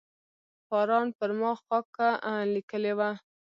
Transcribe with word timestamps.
فاران 0.67 1.07
پر 1.17 1.29
ما 1.39 1.51
خاکه 1.63 2.07
لیکلې 2.53 2.93
وه. 2.97 3.09